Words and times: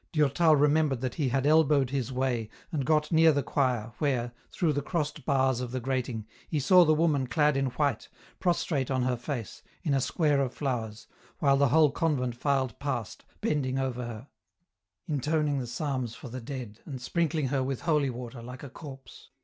Durtal 0.13 0.55
remembered 0.55 1.01
that 1.01 1.13
he 1.13 1.29
had 1.29 1.45
elbowed 1.45 1.91
his 1.91 2.11
way, 2.11 2.49
and 2.71 2.87
got 2.87 3.11
near 3.11 3.31
the 3.31 3.43
choir, 3.43 3.91
where, 3.99 4.31
through 4.51 4.73
the 4.73 4.81
crossed 4.81 5.25
bars 5.25 5.61
of 5.61 5.69
the 5.71 5.79
grating, 5.79 6.25
he 6.49 6.59
saw 6.59 6.83
the 6.83 6.91
woman 6.95 7.27
clad 7.27 7.55
in 7.55 7.67
white, 7.67 8.09
prostrate 8.39 8.89
on 8.89 9.03
her 9.03 9.15
face, 9.15 9.61
in 9.83 9.93
a 9.93 10.01
square 10.01 10.41
of 10.41 10.55
flowers, 10.55 11.05
while 11.37 11.55
the 11.55 11.67
whole 11.69 11.91
convent 11.91 12.35
filed 12.35 12.79
past, 12.79 13.25
bending 13.41 13.77
over 13.77 14.03
her, 14.03 14.27
intoning 15.07 15.59
the 15.59 15.67
psalms 15.67 16.15
for 16.15 16.29
the 16.29 16.41
dead, 16.41 16.79
and 16.87 16.99
sprinkling 16.99 17.49
her 17.49 17.61
with 17.61 17.81
holy 17.81 18.09
water, 18.09 18.41
like 18.41 18.63
a 18.63 18.71
corpse. 18.71 19.29